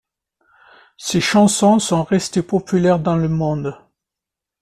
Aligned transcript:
Ses 0.97 1.21
chansons 1.21 1.77
sont 1.77 2.01
restées 2.03 2.41
populaires 2.41 2.97
dans 2.97 3.15
le 3.17 3.29
monde. 3.29 3.77